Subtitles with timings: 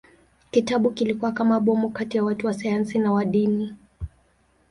[0.51, 3.75] Kitabu kilikuwa kama bomu kati ya watu wa sayansi na wa dini.